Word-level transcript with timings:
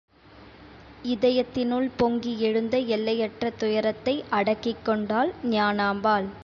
இதயத்தினுள் 1.05 1.91
பொங்கியெழுந்த 1.99 2.87
எல்லையற்ற 2.87 3.49
துயரத்தை 3.57 4.23
அடக்கிக் 4.29 4.85
கொண்டாள் 4.85 5.33
ஞானாம்பாள். 5.51 6.29